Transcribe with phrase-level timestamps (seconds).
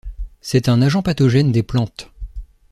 [0.41, 2.09] C'est un agent pathogène des plantes.